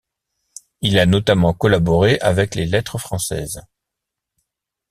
Il 0.81 0.97
a 0.97 1.05
notamment 1.05 1.53
collaboré 1.53 2.17
avec 2.21 2.55
les 2.55 2.65
Lettres 2.65 2.97
françaises. 2.97 3.61